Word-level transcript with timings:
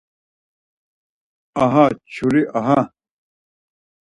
Aaha 1.63 1.85
çuri 2.13 2.41
ahaa... 2.57 2.85